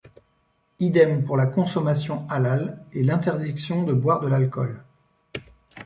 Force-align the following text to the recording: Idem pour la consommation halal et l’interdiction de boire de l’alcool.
Idem 0.79 1.25
pour 1.25 1.37
la 1.37 1.45
consommation 1.45 2.27
halal 2.27 2.83
et 2.91 3.03
l’interdiction 3.03 3.83
de 3.83 3.93
boire 3.93 4.19
de 4.19 4.27
l’alcool. 4.29 4.83